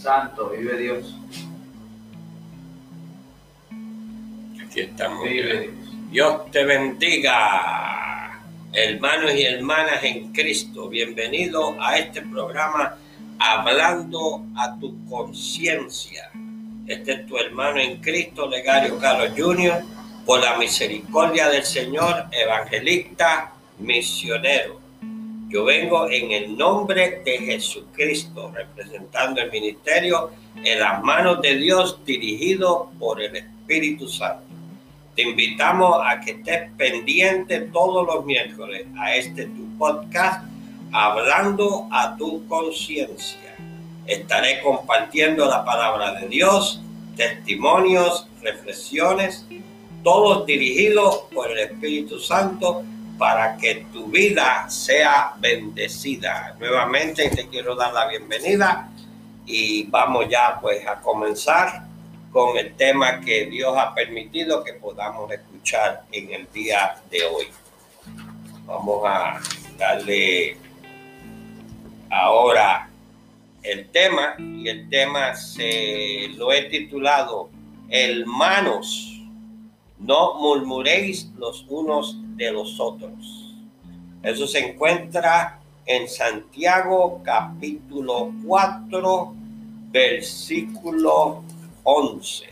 [0.00, 1.14] Santo, vive Dios.
[4.64, 5.24] Aquí estamos.
[5.24, 5.74] Vive Dios.
[6.10, 8.40] Dios te bendiga,
[8.72, 10.88] hermanos y hermanas en Cristo.
[10.88, 12.96] Bienvenido a este programa
[13.38, 16.30] Hablando a tu conciencia.
[16.86, 19.82] Este es tu hermano en Cristo, Legario Carlos Jr.,
[20.24, 24.79] por la misericordia del Señor, evangelista, misionero.
[25.50, 30.30] Yo vengo en el nombre de Jesucristo, representando el ministerio
[30.62, 34.44] en las manos de Dios, dirigido por el Espíritu Santo.
[35.16, 40.44] Te invitamos a que estés pendiente todos los miércoles a este tu podcast,
[40.92, 43.56] hablando a tu conciencia.
[44.06, 46.80] Estaré compartiendo la palabra de Dios,
[47.16, 49.44] testimonios, reflexiones,
[50.04, 52.84] todos dirigidos por el Espíritu Santo
[53.20, 56.56] para que tu vida sea bendecida.
[56.58, 58.88] Nuevamente te quiero dar la bienvenida
[59.44, 61.82] y vamos ya pues a comenzar
[62.32, 67.48] con el tema que Dios ha permitido que podamos escuchar en el día de hoy.
[68.64, 69.38] Vamos a
[69.76, 70.56] darle
[72.08, 72.88] ahora
[73.62, 77.50] el tema y el tema se lo he titulado
[77.90, 79.20] Hermanos,
[79.98, 83.54] no murmuréis los unos de los otros.
[84.22, 89.34] Eso se encuentra en Santiago capítulo 4,
[89.90, 91.44] versículo
[91.82, 92.46] 11.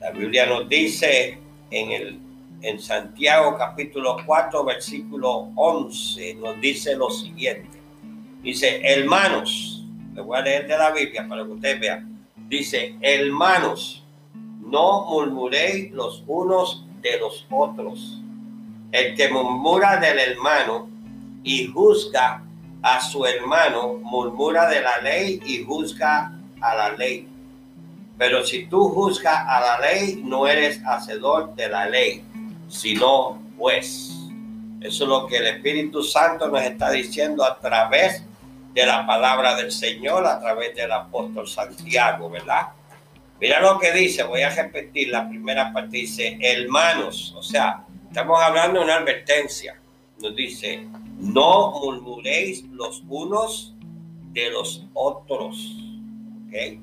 [0.00, 1.38] La Biblia nos dice
[1.70, 2.18] en, el,
[2.60, 7.78] en Santiago capítulo 4, versículo 11, nos dice lo siguiente.
[8.42, 12.26] Dice, hermanos, le voy a leer de la Biblia para que ustedes vean.
[12.48, 14.02] Dice, hermanos,
[14.60, 18.21] no murmuréis los unos de los otros
[18.92, 20.88] el que murmura del hermano
[21.42, 22.44] y juzga
[22.82, 27.26] a su hermano, murmura de la ley y juzga a la ley.
[28.18, 32.22] Pero si tú juzgas a la ley, no eres hacedor de la ley,
[32.68, 34.10] sino pues.
[34.80, 38.24] Eso es lo que el Espíritu Santo nos está diciendo a través
[38.74, 42.68] de la palabra del Señor, a través del apóstol Santiago, ¿verdad?
[43.40, 48.42] Mira lo que dice, voy a repetir la primera parte, dice, hermanos, o sea, Estamos
[48.42, 49.80] hablando de una advertencia.
[50.20, 50.86] Nos dice,
[51.18, 53.74] no murmuréis los unos
[54.34, 55.78] de los otros.
[56.46, 56.78] ¿Ok?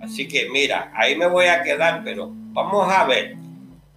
[0.00, 3.34] Así que mira, ahí me voy a quedar, pero vamos a ver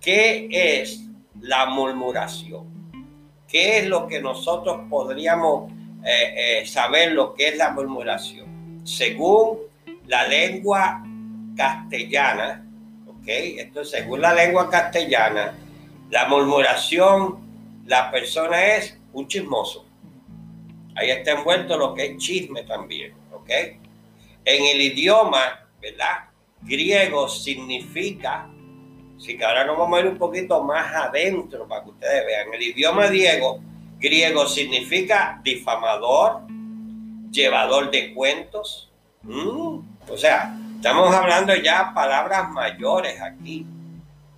[0.01, 1.03] qué es
[1.39, 2.65] la murmuración.
[3.47, 5.71] ¿Qué es lo que nosotros podríamos
[6.03, 8.81] eh, eh, saber lo que es la murmuración?
[8.83, 9.59] Según
[10.07, 11.03] la lengua
[11.55, 12.65] castellana,
[13.05, 13.27] ¿ok?
[13.27, 15.53] Esto según la lengua castellana,
[16.09, 19.85] la murmuración, la persona es un chismoso.
[20.95, 23.49] Ahí está envuelto lo que es chisme también, ¿ok?
[24.45, 26.29] En el idioma, ¿verdad?
[26.61, 28.49] Griego significa,
[29.17, 32.53] si que ahora nos vamos a ir un poquito más adentro para que ustedes vean,
[32.53, 33.59] el idioma griego,
[33.99, 36.41] griego significa difamador,
[37.31, 38.91] llevador de cuentos.
[39.23, 39.79] Mm,
[40.09, 43.65] o sea, estamos hablando ya palabras mayores aquí.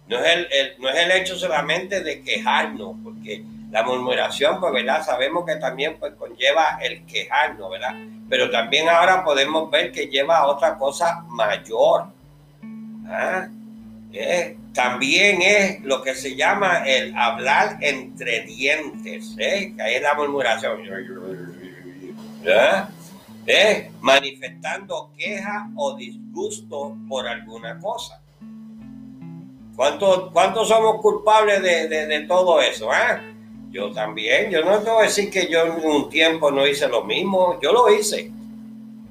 [0.10, 5.06] No es el, no es el hecho solamente de quejarnos, porque la murmuración, pues, ¿verdad?
[5.06, 7.96] Sabemos que también pues, conlleva el quejarnos, ¿verdad?
[8.28, 12.06] Pero también ahora podemos ver que lleva a otra cosa mayor.
[13.08, 13.48] ¿ah?
[14.12, 19.74] Eh, también es lo que se llama el hablar entre dientes, ¿eh?
[19.76, 20.82] que ahí es la murmuración.
[22.48, 22.90] ¿Ah?
[23.46, 23.92] ¿Eh?
[24.02, 28.22] Manifestando queja o disgusto por alguna cosa.
[29.80, 32.92] ¿Cuántos, somos culpables de, todo eso?
[32.92, 33.22] Eh?
[33.72, 34.52] Yo también.
[34.52, 37.58] Yo no a decir que yo en un tiempo no hice lo mismo.
[37.62, 38.30] Yo lo hice.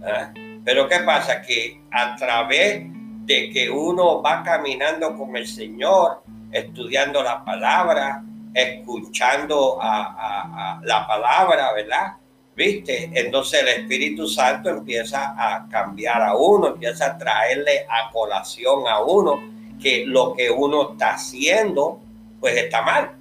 [0.05, 0.61] ¿eh?
[0.63, 1.41] Pero ¿qué pasa?
[1.41, 2.83] Que a través
[3.25, 11.73] de que uno va caminando con el Señor, estudiando la palabra, escuchando a, la palabra,
[11.73, 12.13] ¿verdad?
[12.55, 13.11] ¿Viste?
[13.15, 19.01] Entonces el Espíritu Santo empieza a cambiar a uno, empieza a traerle a colación a
[19.01, 22.01] uno que lo que uno está haciendo,
[22.41, 23.13] pues está mal.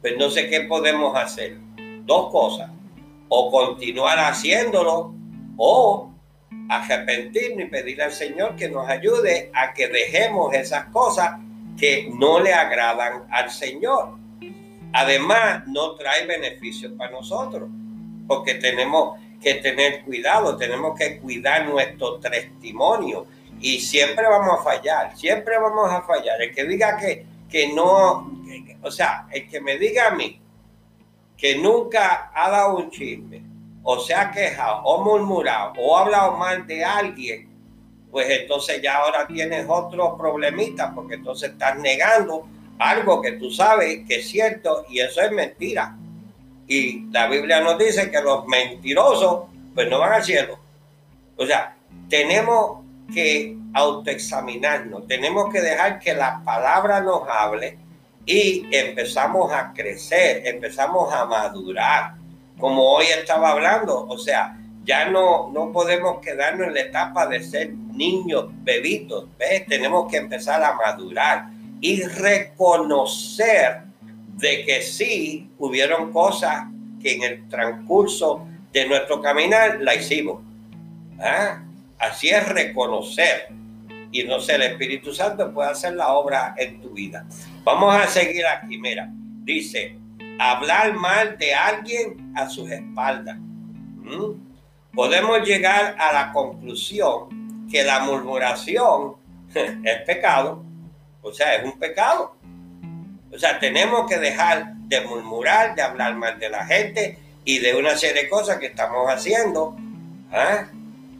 [0.00, 1.58] Pues no sé qué podemos hacer.
[2.04, 2.70] Dos cosas.
[3.28, 5.14] O continuar haciéndolo
[5.56, 6.10] o
[6.68, 11.38] arrepentirnos y pedirle al Señor que nos ayude a que dejemos esas cosas
[11.78, 14.16] que no le agradan al Señor.
[14.92, 17.68] Además, no trae beneficios para nosotros,
[18.28, 23.26] porque tenemos que tener cuidado, tenemos que cuidar nuestro testimonio
[23.64, 26.42] y siempre vamos a fallar, siempre vamos a fallar.
[26.42, 28.30] El que diga que, que no,
[28.82, 30.38] o sea, el que me diga a mí
[31.34, 33.42] que nunca ha dado un chisme
[33.82, 37.48] o se ha quejado o murmurado o ha hablado mal de alguien,
[38.10, 42.46] pues entonces ya ahora tienes otro problemita porque entonces estás negando
[42.78, 45.96] algo que tú sabes que es cierto y eso es mentira.
[46.68, 49.44] Y la Biblia nos dice que los mentirosos
[49.74, 50.58] pues no van al cielo.
[51.38, 51.78] O sea,
[52.10, 57.78] tenemos que autoexaminarnos, tenemos que dejar que la palabra nos hable
[58.26, 62.14] y empezamos a crecer, empezamos a madurar,
[62.58, 67.42] como hoy estaba hablando, o sea, ya no, no podemos quedarnos en la etapa de
[67.42, 69.66] ser niños, bebitos, ¿ves?
[69.66, 71.46] Tenemos que empezar a madurar
[71.80, 73.82] y reconocer
[74.36, 76.64] de que sí hubieron cosas
[77.00, 80.40] que en el transcurso de nuestro caminar la hicimos.
[81.20, 81.62] ¿Ah?
[82.04, 83.48] Así es reconocer.
[84.12, 87.26] Y no sé, el Espíritu Santo puede hacer la obra en tu vida.
[87.64, 89.08] Vamos a seguir aquí, mira.
[89.10, 89.96] Dice,
[90.38, 93.36] hablar mal de alguien a sus espaldas.
[93.38, 94.32] ¿Mm?
[94.94, 99.16] Podemos llegar a la conclusión que la murmuración
[99.54, 100.62] es pecado.
[101.22, 102.36] O sea, es un pecado.
[103.32, 107.74] O sea, tenemos que dejar de murmurar, de hablar mal de la gente y de
[107.74, 109.74] una serie de cosas que estamos haciendo.
[110.30, 110.66] ¿ah?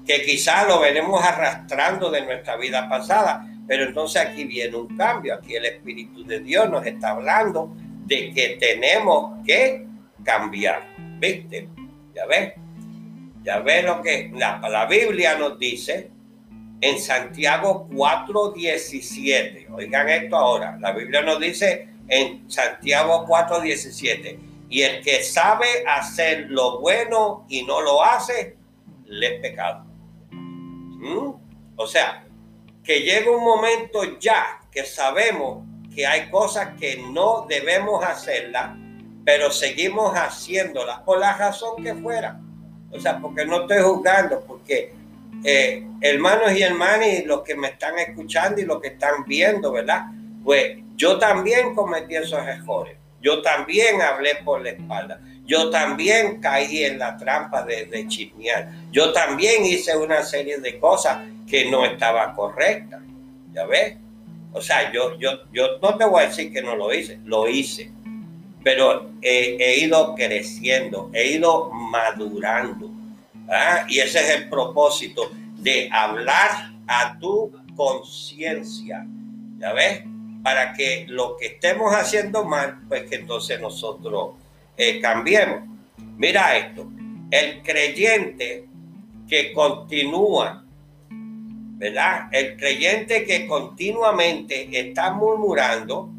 [0.07, 5.35] Que quizás lo veremos arrastrando de nuestra vida pasada, pero entonces aquí viene un cambio,
[5.35, 7.75] aquí el Espíritu de Dios nos está hablando
[8.07, 9.87] de que tenemos que
[10.23, 10.83] cambiar,
[11.19, 11.69] ¿viste?
[12.15, 12.53] Ya ves,
[13.43, 16.11] ya ves lo que la, la Biblia nos dice
[16.81, 25.03] en Santiago 4:17, oigan esto ahora, la Biblia nos dice en Santiago 4:17, y el
[25.03, 28.57] que sabe hacer lo bueno y no lo hace,
[29.07, 29.94] le es pecado.
[31.05, 31.35] ¿Mm?
[31.77, 32.25] O sea,
[32.83, 35.65] que llega un momento ya que sabemos
[35.95, 38.77] que hay cosas que no debemos hacerlas,
[39.25, 42.41] pero seguimos haciéndolas por la razón que fuera.
[42.91, 44.93] O sea, porque no estoy juzgando, porque
[45.45, 49.73] eh, hermanos y hermanas, y los que me están escuchando y los que están viendo,
[49.73, 50.07] ¿verdad?
[50.43, 52.97] Pues yo también cometí esos errores.
[53.21, 55.21] Yo también hablé por la espalda.
[55.47, 58.71] Yo también caí en la trampa de, chismear.
[58.91, 63.03] Yo también hice una serie de cosas que no estaban correctas.
[63.53, 63.97] ¿Ya ves?
[64.53, 67.49] O sea, yo, yo, yo no te voy a decir que no lo hice, lo
[67.49, 67.91] hice.
[68.63, 72.91] Pero he ido creciendo, he ido madurando.
[73.51, 73.85] ¿ah?
[73.89, 79.07] Y ese es el propósito de hablar a tu conciencia.
[79.59, 80.03] ¿Ya ves?
[80.43, 84.35] Para que lo que estemos haciendo mal, pues que entonces nosotros
[85.01, 85.63] cambiemos.
[86.17, 86.91] Mira esto,
[87.31, 88.69] el creyente
[89.29, 90.65] que continúa,
[91.11, 92.29] ¿verdad?
[92.33, 96.11] El creyente que continuamente está murmurando,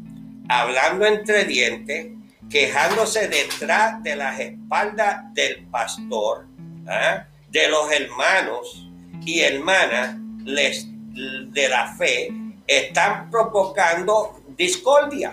[0.48, 2.08] hablando entre dientes,
[2.50, 6.46] quejándose detrás de las espaldas del pastor,
[6.86, 7.26] ¿ah?
[7.50, 8.90] de los hermanos
[9.24, 12.28] y hermanas de la fe,
[12.66, 15.32] están provocando discordia.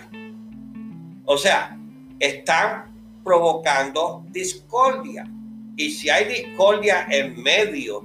[1.25, 1.77] O sea,
[2.19, 2.92] están
[3.23, 5.29] provocando discordia.
[5.75, 8.03] Y si hay discordia en medio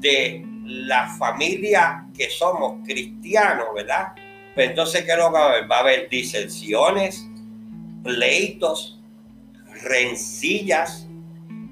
[0.00, 4.14] de la familia que somos cristianos, ¿verdad?
[4.54, 5.70] Pues entonces, ¿qué va a haber?
[5.70, 7.26] Va a haber disensiones,
[8.02, 9.00] pleitos,
[9.82, 11.08] rencillas.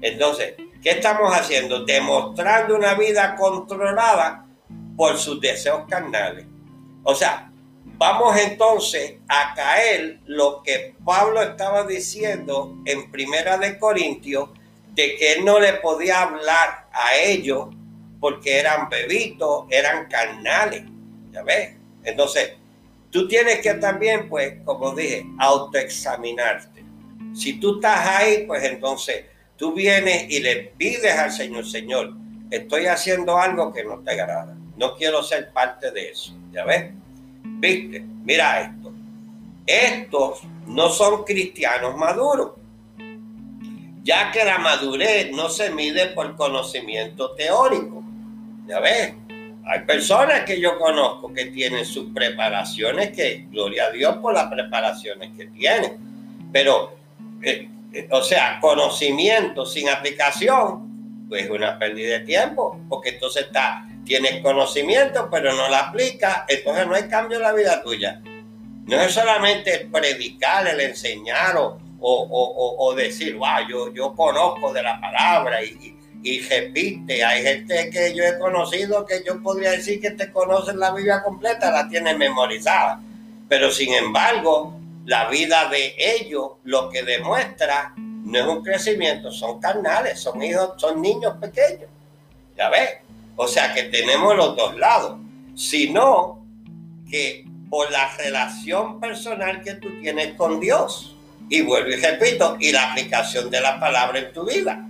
[0.01, 1.85] Entonces, ¿qué estamos haciendo?
[1.85, 4.45] Demostrando una vida controlada
[4.97, 6.45] por sus deseos carnales.
[7.03, 7.52] O sea,
[7.95, 14.49] Vamos entonces a caer lo que Pablo estaba diciendo en Primera de Corintios,
[14.93, 17.67] de que él no le podía hablar a ellos
[18.19, 20.83] porque eran bebitos, eran carnales.
[21.31, 21.75] ¿Ya ves?
[22.03, 22.53] Entonces,
[23.09, 26.83] tú tienes que también, pues, como dije, autoexaminarte.
[27.33, 32.13] Si tú estás ahí, pues entonces tú vienes y le pides al Señor, Señor,
[32.51, 34.55] estoy haciendo algo que no te agrada.
[34.77, 36.33] No quiero ser parte de eso.
[36.51, 36.91] ¿Ya ves?
[37.43, 38.05] ¿Viste?
[38.23, 38.93] Mira esto.
[39.65, 42.51] Estos no son cristianos maduros,
[44.03, 48.03] ya que la madurez no se mide por conocimiento teórico.
[48.67, 49.13] Ya ves,
[49.65, 54.47] hay personas que yo conozco que tienen sus preparaciones, que gloria a Dios por las
[54.47, 55.97] preparaciones que tienen,
[56.51, 56.95] pero,
[57.41, 63.45] eh, eh, o sea, conocimiento sin aplicación, pues es una pérdida de tiempo, porque entonces
[63.45, 68.21] está tienes conocimiento, pero no la aplicas, entonces no hay cambio en la vida tuya.
[68.85, 74.99] No es solamente predicar, el enseñar o, o, decir, wow, yo, yo conozco de la
[74.99, 77.23] palabra y, y, repite.
[77.23, 81.23] Hay gente que yo he conocido que yo podría decir que te conocen la Biblia
[81.23, 82.99] completa, la tienen memorizada.
[83.47, 89.59] Pero sin embargo, la vida de ellos lo que demuestra no es un crecimiento, son
[89.59, 91.89] carnales, son hijos, son niños pequeños.
[92.57, 93.02] ¿Ya ves?
[93.35, 95.19] O sea que tenemos los dos lados,
[95.55, 96.45] sino
[97.09, 101.15] que por la relación personal que tú tienes con Dios.
[101.49, 104.87] Y vuelvo y repito, y la aplicación de la palabra en tu vida.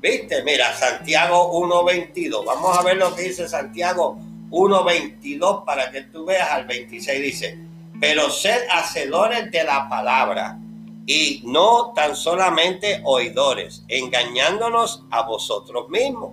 [0.00, 0.42] ¿Viste?
[0.42, 2.44] Mira, Santiago 1.22.
[2.44, 4.18] Vamos a ver lo que dice Santiago
[4.50, 7.22] 1.22 para que tú veas al 26.
[7.22, 7.58] Dice,
[8.00, 10.58] pero sed hacedores de la palabra
[11.06, 16.32] y no tan solamente oidores, engañándonos a vosotros mismos.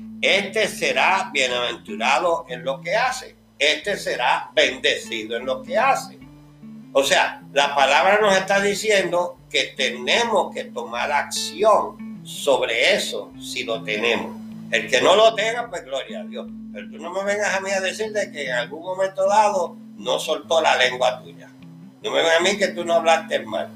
[0.21, 3.35] este será bienaventurado en lo que hace.
[3.57, 6.19] Este será bendecido en lo que hace.
[6.93, 13.63] O sea, la palabra nos está diciendo que tenemos que tomar acción sobre eso si
[13.63, 14.35] lo tenemos.
[14.71, 16.47] El que no lo tenga, pues gloria a Dios.
[16.73, 20.19] Pero tú no me vengas a mí a decirte que en algún momento dado no
[20.19, 21.49] soltó la lengua tuya.
[22.01, 23.69] No me vengas a mí que tú no hablaste mal.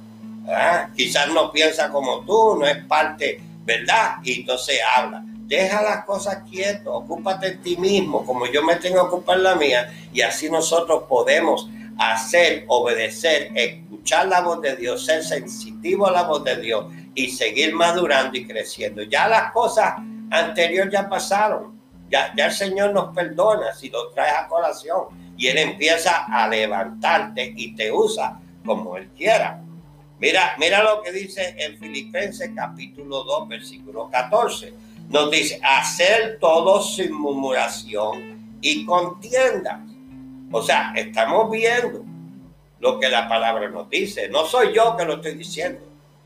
[0.48, 0.90] ¿Ah?
[0.96, 4.18] Quizás no piensa como tú, no es parte, ¿verdad?
[4.24, 5.24] Y entonces habla.
[5.48, 9.54] Deja las cosas quietas, ocúpate de ti mismo, como yo me tengo que ocupar la
[9.54, 16.12] mía, y así nosotros podemos hacer, obedecer, escuchar la voz de Dios, ser sensitivo a
[16.12, 19.04] la voz de Dios y seguir madurando y creciendo.
[19.04, 19.94] Ya las cosas
[20.32, 21.75] anteriores ya pasaron.
[22.10, 26.48] Ya, ya el Señor nos perdona si lo traes a colación y Él empieza a
[26.48, 29.62] levantarte y te usa como Él quiera.
[30.20, 34.74] Mira, mira lo que dice en Filipenses capítulo 2, versículo 14
[35.10, 39.86] nos dice, hacer todo sin murmuración y contienda.
[40.52, 42.04] O sea, estamos viendo
[42.80, 44.30] lo que la palabra nos dice.
[44.30, 45.82] No soy yo que lo estoy diciendo.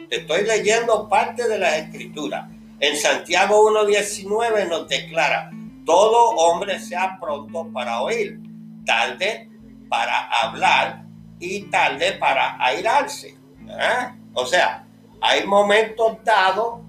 [0.09, 2.49] Te estoy leyendo parte de las escrituras.
[2.79, 5.51] En Santiago 1.19 nos declara,
[5.85, 8.39] todo hombre sea pronto para oír,
[8.85, 9.49] tarde
[9.89, 11.03] para hablar
[11.39, 13.29] y tarde para airarse.
[13.67, 14.13] ¿eh?
[14.33, 14.85] O sea,
[15.21, 16.79] hay momentos dados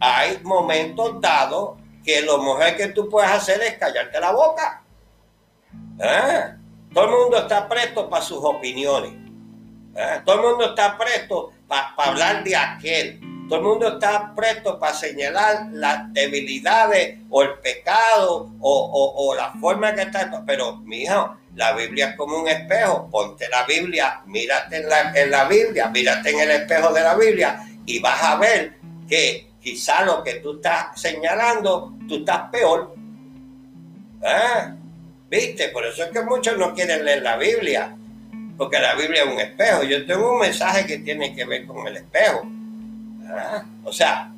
[0.00, 4.82] hay momentos dados que lo mejor que tú puedes hacer es callarte la boca.
[5.98, 6.54] ¿Eh?
[6.94, 9.12] Todo el mundo está presto para sus opiniones.
[9.96, 10.20] ¿Eh?
[10.24, 13.20] Todo el mundo está presto para hablar de aquel.
[13.48, 19.94] Todo el mundo está presto para señalar las debilidades o el pecado o, la forma
[19.94, 20.42] que está.
[20.46, 23.08] Pero, mi hijo, la Biblia es como un espejo.
[23.10, 27.14] Ponte la Biblia, mírate en la, en la Biblia, mírate en el espejo de la
[27.14, 28.74] Biblia y vas a ver
[29.08, 32.94] que quizá lo que tú estás señalando, tú estás peor.
[34.22, 34.76] ¿Ah?
[35.28, 35.70] ¿Viste?
[35.70, 37.96] Por eso es que muchos no quieren leer la Biblia,
[38.56, 39.82] porque la Biblia es un espejo.
[39.82, 42.46] Yo tengo un mensaje que tiene que ver con el espejo.
[43.28, 43.64] ¿Ah?
[43.82, 44.30] O sea,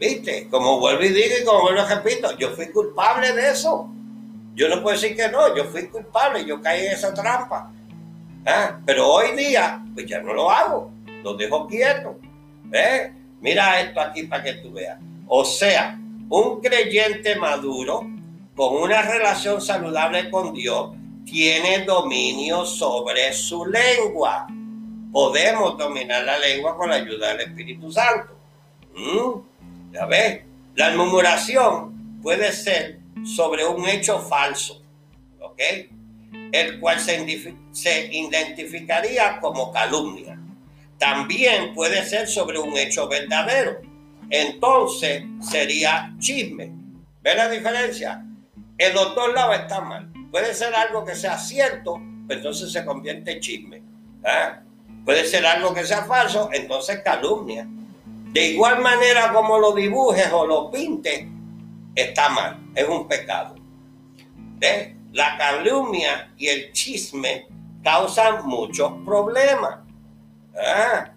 [0.00, 0.48] ¿viste?
[0.48, 3.90] Como vuelvo y digo y como vuelvo y repito, yo fui culpable de eso.
[4.54, 7.70] Yo no puedo decir que no, yo fui culpable, yo caí en esa trampa.
[8.46, 8.78] ¿Ah?
[8.86, 10.90] Pero hoy día, pues ya no lo hago,
[11.22, 12.18] lo dejo quieto.
[12.72, 13.12] ¿eh?
[13.40, 14.98] Mira esto aquí para que tú veas.
[15.26, 18.06] O sea, un creyente maduro
[18.56, 20.90] con una relación saludable con Dios
[21.24, 24.46] tiene dominio sobre su lengua.
[25.12, 28.36] Podemos dominar la lengua con la ayuda del Espíritu Santo.
[28.96, 29.92] ¿Mm?
[29.92, 30.42] Ya ves,
[30.74, 34.82] la murmuración puede ser sobre un hecho falso,
[35.40, 35.60] ¿ok?
[36.52, 40.37] El cual se, se identificaría como calumnia
[40.98, 43.80] también puede ser sobre un hecho verdadero.
[44.30, 46.72] Entonces sería chisme.
[47.22, 48.24] ¿Ves la diferencia?
[48.76, 50.10] En los dos lados está mal.
[50.30, 53.82] Puede ser algo que sea cierto, pero entonces se convierte en chisme.
[54.24, 54.60] ¿ah?
[55.04, 57.66] Puede ser algo que sea falso, entonces calumnia.
[58.32, 61.24] De igual manera como lo dibujes o lo pintes,
[61.94, 63.54] está mal, es un pecado.
[64.58, 64.94] ¿Ves?
[65.12, 67.46] La calumnia y el chisme
[67.82, 69.87] causan muchos problemas.
[70.60, 71.10] Ah,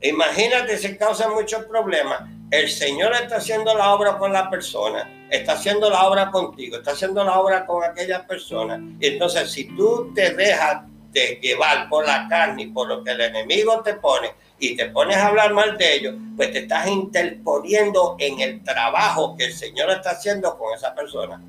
[0.00, 2.22] imagínate si causa muchos problemas.
[2.50, 6.92] El Señor está haciendo la obra con la persona, está haciendo la obra contigo, está
[6.92, 8.80] haciendo la obra con aquella persona.
[9.00, 13.20] Entonces, si tú te dejas de llevar por la carne y por lo que el
[13.20, 18.16] enemigo te pone y te pones a hablar mal de ellos, pues te estás interponiendo
[18.18, 21.40] en el trabajo que el Señor está haciendo con esa persona.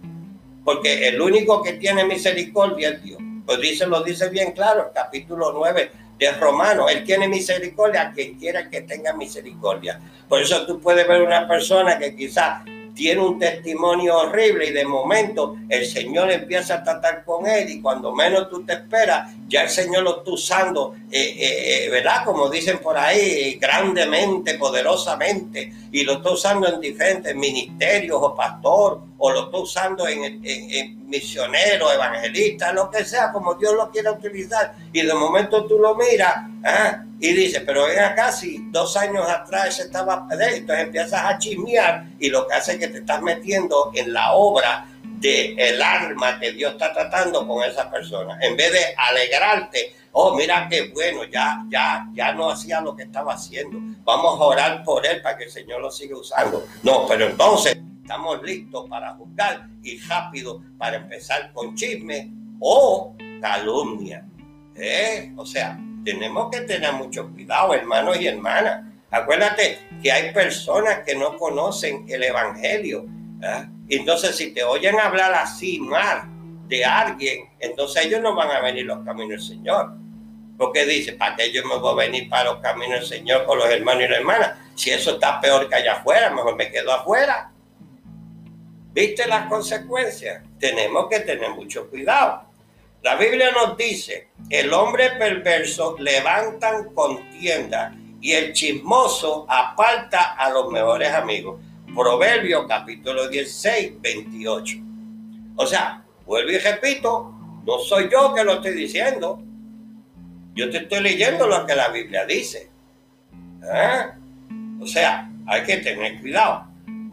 [0.63, 3.19] Porque el único que tiene misericordia es Dios.
[3.45, 6.89] Pues dice, lo dice bien claro, el capítulo 9 de Romano.
[6.89, 10.00] Él tiene misericordia, que quiera que tenga misericordia.
[10.27, 12.63] Por eso tú puedes ver una persona que quizás
[12.95, 17.81] tiene un testimonio horrible y de momento el Señor empieza a tratar con él y
[17.81, 22.24] cuando menos tú te esperas, ya el Señor lo está usando, eh, eh, eh, ¿verdad?
[22.24, 29.01] Como dicen por ahí, grandemente, poderosamente, y lo está usando en diferentes ministerios o pastor,
[29.17, 34.12] o lo está usando en, en, misionero, evangelista, lo que sea, como Dios lo quiera
[34.12, 34.75] utilizar.
[34.91, 37.03] Y de momento tú lo miras ¿ah?
[37.19, 42.29] y dices, pero ven acá, si dos años atrás estaba, entonces empiezas a chismear y
[42.29, 46.51] lo que hace es que te estás metiendo en la obra del el alma que
[46.51, 48.38] Dios está tratando con esa persona.
[48.41, 53.03] En vez de alegrarte, oh, mira qué bueno, ya, ya, ya no hacía lo que
[53.03, 53.79] estaba haciendo.
[54.03, 56.65] Vamos a orar por él para que el Señor lo siga usando.
[56.84, 64.24] No, pero entonces estamos listos para juzgar y rápido para empezar con chisme o calumnia.
[64.75, 65.33] ¿Eh?
[65.35, 68.85] O sea, tenemos que tener mucho cuidado, hermanos y hermanas.
[69.09, 73.07] Acuérdate que hay personas que no conocen el Evangelio.
[73.41, 73.65] ¿eh?
[73.89, 76.29] Entonces, si te oyen hablar así mal
[76.67, 79.97] de alguien, entonces ellos no van a venir los caminos del Señor.
[80.59, 83.57] Porque dice, ¿para qué yo me voy a venir para los caminos del Señor con
[83.57, 84.51] los hermanos y las hermanas?
[84.75, 87.51] Si eso está peor que allá afuera, mejor me quedo afuera.
[88.95, 90.41] ¿Viste las consecuencias?
[90.57, 92.43] Tenemos que tener mucho cuidado.
[93.01, 100.71] La Biblia nos dice, el hombre perverso levantan contienda y el chismoso aparta a los
[100.71, 101.59] mejores amigos.
[101.93, 104.77] Proverbio capítulo 16, 28.
[105.57, 107.35] O sea, vuelvo y repito,
[107.65, 109.43] no soy yo que lo estoy diciendo.
[110.53, 112.69] Yo te estoy leyendo lo que la Biblia dice.
[113.61, 114.05] ¿Eh?
[114.79, 116.64] O sea, hay que tener cuidado.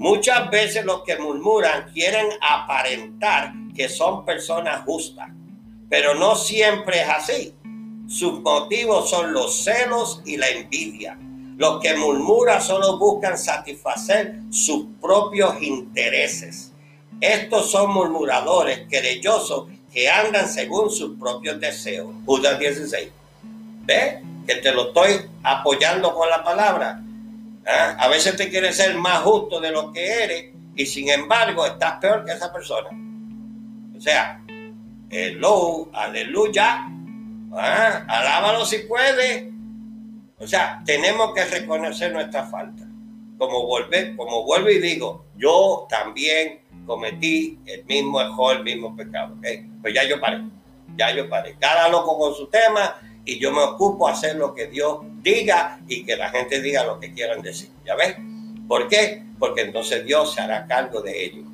[0.02, 5.28] Muchas veces los que murmuran quieren aparentar que son personas justas,
[5.88, 7.54] pero no siempre es así.
[8.08, 11.16] Sus motivos son los celos y la envidia.
[11.56, 16.72] Los que murmuran solo buscan satisfacer sus propios intereses.
[17.20, 22.12] Estos son murmuradores querellosos que andan según sus propios deseos.
[22.26, 23.08] Judas 16.
[23.84, 24.20] ¿Ve?
[24.48, 27.00] Que te lo estoy apoyando con la palabra.
[27.66, 27.96] ¿Ah?
[27.98, 31.98] A veces te quieres ser más justo de lo que eres y sin embargo estás
[31.98, 32.88] peor que esa persona.
[33.96, 34.42] O sea,
[35.10, 36.86] hello, aleluya.
[37.52, 38.04] ¿Ah?
[38.08, 39.52] Alábalo si puede.
[40.38, 42.84] O sea, tenemos que reconocer nuestra falta.
[43.38, 49.36] Como, vuelve, como vuelvo y digo, yo también cometí el mismo error, el mismo pecado.
[49.80, 50.42] Pues ya yo paré,
[50.96, 51.56] ya yo paré.
[51.58, 55.80] Cada loco con su tema y yo me ocupo a hacer lo que Dios diga
[55.86, 57.70] y que la gente diga lo que quieran decir.
[57.84, 58.16] ¿Ya ves?
[58.66, 59.24] ¿Por qué?
[59.38, 61.46] Porque entonces Dios se hará cargo de ellos.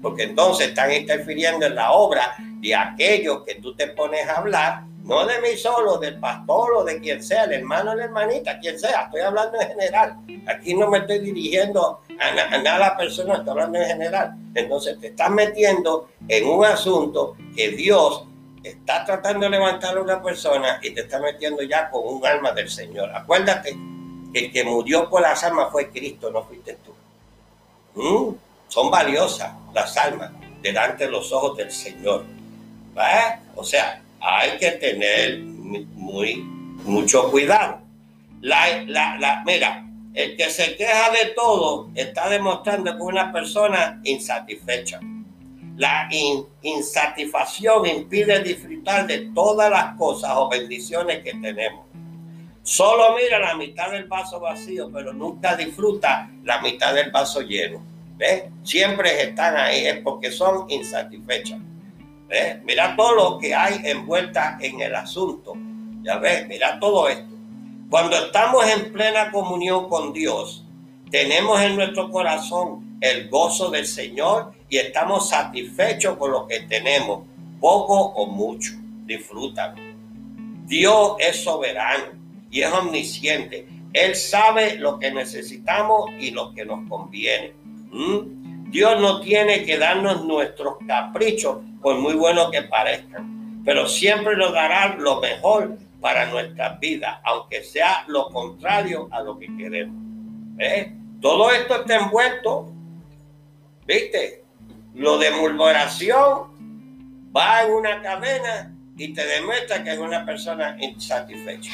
[0.00, 4.84] Porque entonces están interfiriendo en la obra de aquellos que tú te pones a hablar
[5.04, 8.78] no de mí solo, del pastor o de quien sea, el hermano la hermanita, quien
[8.78, 9.02] sea.
[9.02, 10.16] Estoy hablando en general.
[10.46, 14.34] Aquí no me estoy dirigiendo a, nada persona, estoy hablando en general.
[14.54, 18.26] Entonces te estás metiendo en un asunto que Dios
[18.62, 22.52] está tratando de levantar a una persona y te está metiendo ya con un alma
[22.52, 23.10] del Señor.
[23.14, 23.76] Acuérdate
[24.32, 26.94] que el que murió por las almas fue Cristo, no fuiste tú.
[27.94, 28.34] ¿Mm?
[28.68, 30.30] Son valiosas las almas
[30.62, 32.24] delante de los ojos del Señor.
[32.96, 33.40] ¿Va?
[33.56, 37.80] O sea, hay que tener muy, mucho cuidado.
[38.40, 44.00] La, la, mira, el que se queja de todo está demostrando que es una persona
[44.04, 45.00] insatisfecha.
[45.76, 46.08] La
[46.62, 51.86] insatisfacción impide disfrutar de todas las cosas o bendiciones que tenemos.
[52.62, 57.82] Solo mira la mitad del vaso vacío, pero nunca disfruta la mitad del vaso lleno.
[58.16, 58.44] ¿Ves?
[58.62, 61.58] Siempre están ahí, es porque son insatisfechas.
[62.64, 65.54] Mira todo lo que hay envuelta en el asunto.
[66.02, 67.34] Ya ves, mira todo esto.
[67.90, 70.64] Cuando estamos en plena comunión con Dios,
[71.10, 77.26] tenemos en nuestro corazón el gozo del Señor y estamos satisfechos con lo que tenemos,
[77.60, 78.72] poco o mucho.
[79.04, 79.74] Disfrútalo.
[80.66, 82.04] Dios es soberano
[82.50, 83.66] y es omnisciente.
[83.92, 87.52] Él sabe lo que necesitamos y lo que nos conviene.
[87.90, 88.70] ¿Mm?
[88.70, 94.52] Dios no tiene que darnos nuestros caprichos por muy bueno que parezcan, pero siempre nos
[94.52, 99.96] dará lo mejor para nuestras vidas, aunque sea lo contrario a lo que queremos.
[101.20, 102.72] Todo esto está envuelto,
[103.86, 104.44] ¿viste?
[104.94, 111.72] Lo de murmuración va en una cadena y te demuestra que es una persona insatisfecha.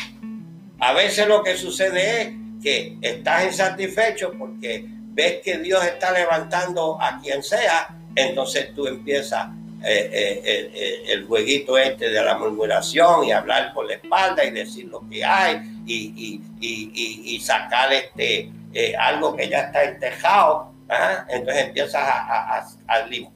[0.81, 2.29] A veces lo que sucede es
[2.62, 9.49] que estás insatisfecho porque ves que Dios está levantando a quien sea, entonces tú empiezas
[9.85, 14.87] eh, eh, el jueguito este de la murmuración y hablar por la espalda y decir
[14.87, 18.51] lo que hay y, y, sacar este,
[18.99, 20.73] algo que ya está entejado.
[20.88, 21.27] ¿Ah?
[21.29, 22.66] Entonces empiezas a,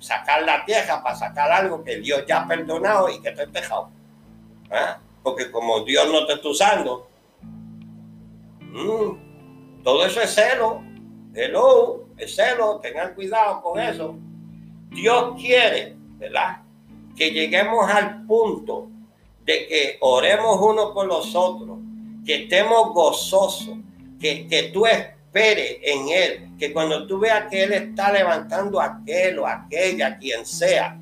[0.01, 3.91] sacar la tierra para sacar algo que Dios ya ha perdonado y que está entejado.
[4.71, 4.99] ¿ah?
[5.23, 7.09] Porque como Dios no te está usando,
[8.61, 10.83] mm, todo eso es celo.
[11.35, 14.17] Es celo, tengan cuidado con eso.
[14.91, 16.59] Dios quiere, ¿verdad?
[17.17, 18.89] Que lleguemos al punto
[19.45, 21.79] de que oremos uno por los otros,
[22.25, 23.79] que estemos gozosos,
[24.21, 24.87] que, que tú
[25.33, 30.19] esperes en Él, que cuando tú veas que Él está levantando a aquel o aquella,
[30.19, 30.99] quien sea,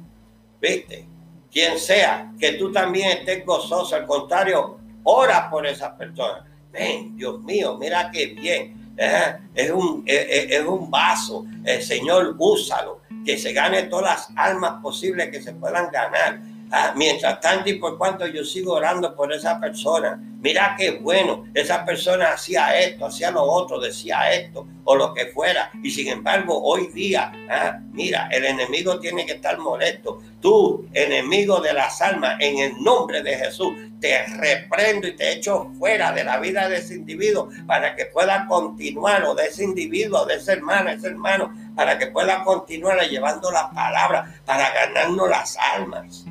[0.60, 1.06] ¿viste?
[1.50, 6.46] Quien sea, que tú también estés gozoso, al contrario, ora por esa persona.
[6.70, 11.46] Ven, Dios mío, mira qué bien eh, es, un, eh, eh, es, un vaso.
[11.64, 13.00] El Señor, úsalo.
[13.24, 16.40] Que se gane todas las almas posibles que se puedan ganar.
[16.72, 21.46] Ah, mientras tanto y por cuanto yo sigo orando por esa persona, mira qué bueno,
[21.52, 25.70] esa persona hacía esto, hacía lo otro, decía esto o lo que fuera.
[25.82, 30.22] Y sin embargo, hoy día, ah, mira, el enemigo tiene que estar molesto.
[30.40, 35.72] Tú, enemigo de las almas, en el nombre de Jesús, te reprendo y te echo
[35.76, 40.24] fuera de la vida de ese individuo para que pueda continuar, o de ese individuo,
[40.24, 45.56] de ese hermano, ese hermano, para que pueda continuar llevando la palabra, para ganarnos las
[45.56, 46.24] almas.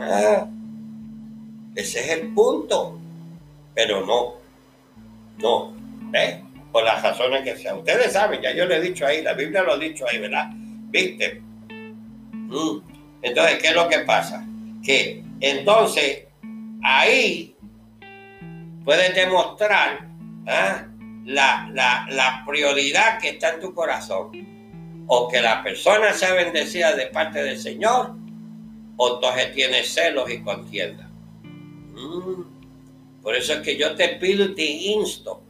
[0.00, 0.48] Ah,
[1.74, 2.98] ese es el punto.
[3.74, 4.34] Pero no,
[5.38, 5.74] no,
[6.14, 6.42] ¿eh?
[6.72, 7.78] Por las razones que sean.
[7.78, 10.50] Ustedes saben, ya yo le he dicho ahí, la Biblia lo ha dicho ahí, ¿verdad?
[10.52, 11.42] ¿Viste?
[12.32, 12.78] Mm.
[13.22, 14.46] Entonces, ¿qué es lo que pasa?
[14.82, 16.24] Que entonces
[16.82, 17.54] ahí
[18.84, 20.06] puedes demostrar
[20.46, 20.86] ¿ah?
[21.24, 24.48] la, la, la prioridad que está en tu corazón.
[25.12, 28.19] O que la persona sea bendecida de parte del Señor
[29.02, 31.08] o entonces tienes celos y contienda.
[31.94, 33.22] Mm.
[33.22, 35.40] Por eso es que yo te pido y te insto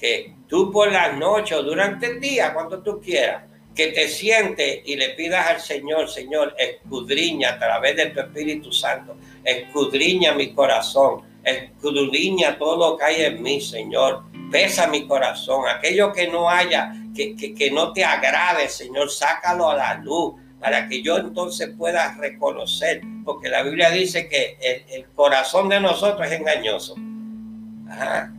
[0.00, 4.80] que tú por la noche o durante el día, cuando tú quieras, que te sientes
[4.86, 10.54] y le pidas al Señor, Señor, escudriña a través de tu Espíritu Santo, escudriña mi
[10.54, 14.22] corazón, escudriña todo lo que hay en mí, Señor.
[14.50, 19.68] Pesa mi corazón, aquello que no haya, que, que, que no te agrade, Señor, sácalo
[19.68, 24.58] a la luz para que yo entonces pueda reconocer, porque la Biblia dice que
[24.90, 26.96] el, corazón de nosotros es engañoso.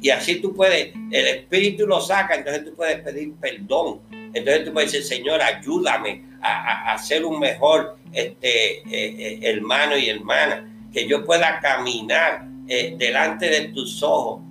[0.02, 4.02] Y así tú puedes, el Espíritu lo saca, entonces tú puedes pedir perdón.
[4.12, 10.10] Entonces tú puedes decir, Señor, ayúdame a, ser un mejor este, eh, eh, hermano y
[10.10, 14.42] hermana, que yo pueda caminar eh, delante de tus ojos.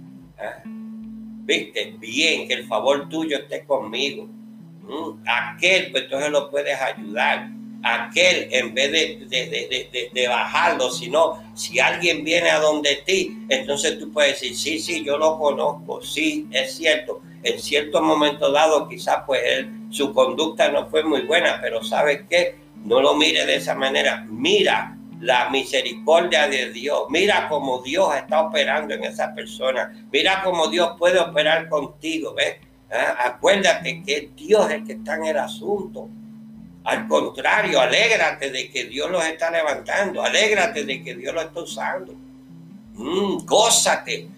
[1.44, 1.94] ¿Viste?
[1.98, 4.24] Bien, que el favor tuyo esté conmigo.
[4.24, 11.78] Mm, aquel, pues entonces lo puedes ayudar aquel en vez de, de, bajarlo, sino si
[11.78, 16.46] alguien viene a donde ti, entonces tú puedes decir, sí, sí, yo lo conozco, sí,
[16.50, 17.20] es cierto.
[17.42, 19.40] En cierto momento dado, quizás pues
[19.90, 22.56] su conducta no fue muy buena, pero ¿sabes qué?
[22.84, 24.26] No lo mire de esa manera.
[24.28, 27.04] Mira la misericordia de Dios.
[27.08, 29.92] Mira cómo Dios está operando en esa persona.
[30.12, 32.34] Mira cómo Dios puede operar contigo.
[32.34, 32.56] ¿ves?
[32.90, 36.08] Ah, acuérdate que Dios es el que está en el asunto.
[36.86, 41.60] Al contrario, alégrate de que Dios los está levantando, alégrate de que Dios los está
[41.60, 42.14] usando.
[42.94, 44.28] Mm, gózate.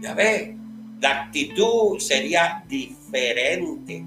[0.00, 0.56] Ya ves,
[1.02, 4.06] la actitud sería diferente.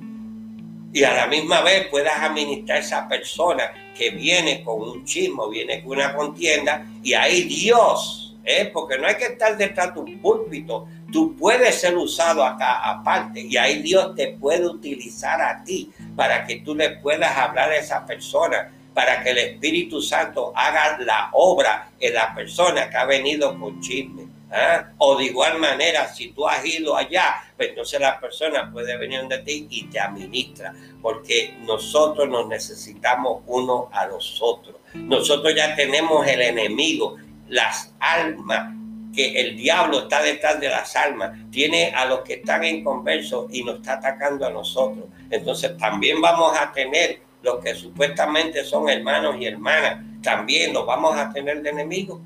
[0.94, 5.48] Y a la misma vez puedas administrar a esa persona que viene con un chismo,
[5.48, 8.72] viene con una contienda, y ahí Dios, ¿eh?
[8.74, 13.40] porque no hay que estar detrás de un púlpito, tú puedes ser usado acá aparte,
[13.40, 17.78] y ahí Dios te puede utilizar a ti para que tú le puedas hablar a
[17.78, 23.06] esa persona, para que el Espíritu Santo haga la obra en la persona que ha
[23.06, 24.28] venido con chisme.
[24.52, 24.90] ¿ah?
[24.98, 29.22] O de igual manera, si tú has ido allá, pues entonces la persona puede venir
[29.30, 34.76] de ti y te administra, porque nosotros nos necesitamos uno a los otros.
[34.94, 37.16] Nosotros ya tenemos el enemigo,
[37.48, 38.76] las almas
[39.16, 43.48] que el diablo está detrás de las almas, tiene a los que están en converso
[43.52, 45.06] y nos está atacando a nosotros.
[45.30, 51.16] Entonces también vamos a tener los que supuestamente son hermanos y hermanas, también los vamos
[51.16, 52.20] a tener de enemigos.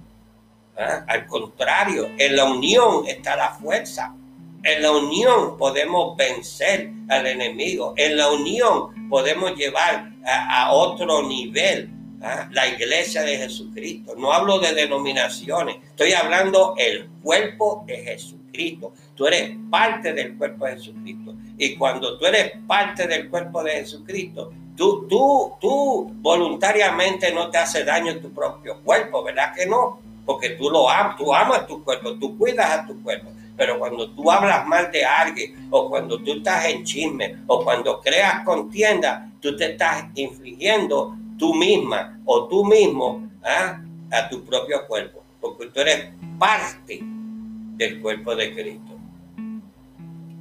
[0.78, 1.04] ¿Ah?
[1.08, 4.16] Al contrario, en la unión está la fuerza.
[4.64, 7.94] En la unión podemos vencer al enemigo.
[7.98, 11.90] En la unión podemos llevar a otro nivel
[12.22, 12.50] ¿Ah?
[12.52, 14.14] la iglesia de Jesucristo.
[14.18, 18.94] No hablo de denominaciones, estoy hablando el cuerpo de Jesucristo.
[19.16, 21.36] Tú eres parte del cuerpo de Jesucristo.
[21.58, 27.58] Y cuando tú eres parte del cuerpo de Jesucristo, Tú, tú, tú voluntariamente no te
[27.58, 30.00] hace daño en tu propio cuerpo, ¿verdad que no?
[30.26, 33.30] Porque tú lo amas, tú amas tu cuerpo, tú cuidas a tu cuerpo.
[33.58, 38.00] Pero cuando tú hablas mal de alguien, o cuando tú estás en chisme, o cuando
[38.00, 43.82] creas contienda, tú te estás infligiendo tú misma o tú mismo ¿ah?
[44.12, 48.98] a tu propio cuerpo, porque tú eres parte del cuerpo de Cristo.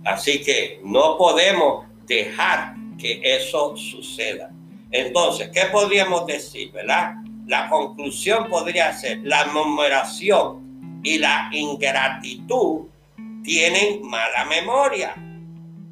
[0.05, 4.51] Así que no podemos dejar que eso suceda.
[4.91, 7.15] Entonces, ¿qué podríamos decir, verdad?
[7.47, 12.87] La conclusión podría ser la numeración y la ingratitud
[13.45, 15.15] tienen mala memoria.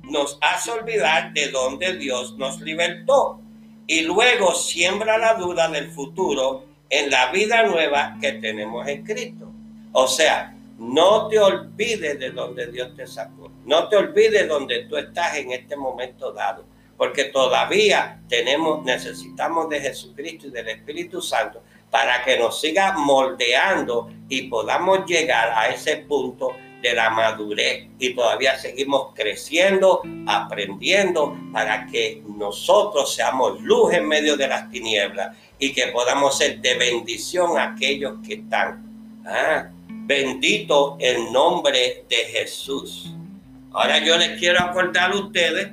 [0.02, 3.40] Nos hace olvidar de dónde Dios nos libertó
[3.87, 9.53] y luego siembra la duda del futuro en la vida nueva que tenemos en Cristo.
[9.92, 13.51] O sea, no te olvides de donde Dios te sacó.
[13.64, 16.64] No te olvides de donde tú estás en este momento dado.
[16.96, 24.11] Porque todavía tenemos, necesitamos de Jesucristo y del Espíritu Santo para que nos siga moldeando
[24.29, 26.55] y podamos llegar a ese punto
[26.87, 34.37] de la madurez y todavía seguimos creciendo, aprendiendo para que nosotros seamos luz en medio
[34.37, 38.85] de las tinieblas y que podamos ser de bendición a aquellos que están.
[39.25, 43.12] Ah, bendito el nombre de Jesús.
[43.72, 45.72] Ahora yo les quiero acordar a ustedes,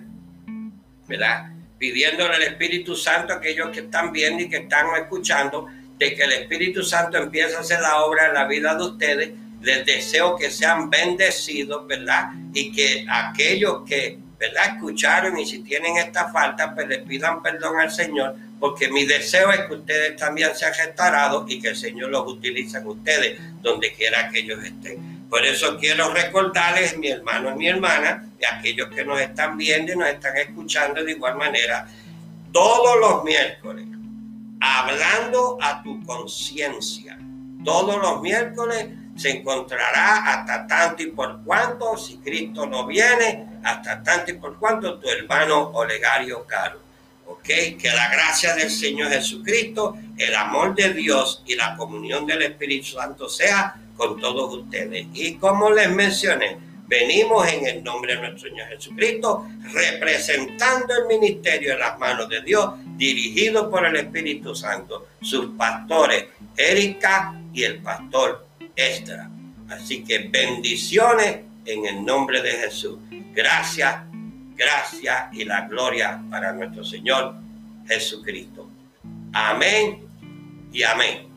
[1.08, 1.52] ¿verdad?
[1.78, 5.68] Pidiéndole al Espíritu Santo a aquellos que están viendo y que están escuchando,
[6.00, 9.43] de que el Espíritu Santo empiece a hacer la obra en la vida de ustedes
[9.64, 12.32] les deseo que sean bendecidos, ¿verdad?
[12.54, 14.76] Y que aquellos que, ¿verdad?
[14.76, 19.52] Escucharon y si tienen esta falta, pues les pidan perdón al Señor, porque mi deseo
[19.52, 24.30] es que ustedes también sean restaurados y que el Señor los utilice ustedes, donde quiera
[24.30, 25.24] que ellos estén.
[25.30, 29.94] Por eso quiero recordarles, mi hermano y mi hermana, y aquellos que nos están viendo
[29.94, 31.88] y nos están escuchando de igual manera,
[32.52, 33.86] todos los miércoles,
[34.60, 37.18] hablando a tu conciencia,
[37.64, 44.02] todos los miércoles se encontrará hasta tanto y por cuanto, si Cristo no viene, hasta
[44.02, 46.82] tanto y por cuanto tu hermano Olegario Caro.
[47.26, 47.44] ¿Ok?
[47.44, 52.98] Que la gracia del Señor Jesucristo, el amor de Dios y la comunión del Espíritu
[52.98, 55.08] Santo sea con todos ustedes.
[55.14, 61.74] Y como les mencioné, venimos en el nombre de nuestro Señor Jesucristo, representando el ministerio
[61.74, 66.26] en las manos de Dios, dirigido por el Espíritu Santo, sus pastores,
[66.58, 69.30] Erika y el pastor extra.
[69.70, 73.00] Así que bendiciones en el nombre de Jesús.
[73.34, 73.96] Gracias,
[74.56, 77.36] gracias y la gloria para nuestro Señor
[77.88, 78.70] Jesucristo.
[79.34, 80.06] Amén
[80.72, 81.33] y amén.